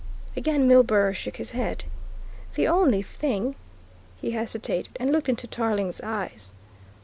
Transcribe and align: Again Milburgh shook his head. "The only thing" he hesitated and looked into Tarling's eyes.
Again 0.35 0.67
Milburgh 0.67 1.15
shook 1.15 1.37
his 1.37 1.51
head. 1.51 1.83
"The 2.55 2.67
only 2.67 3.03
thing" 3.03 3.53
he 4.19 4.31
hesitated 4.31 4.97
and 4.99 5.11
looked 5.11 5.29
into 5.29 5.45
Tarling's 5.45 6.01
eyes. 6.01 6.53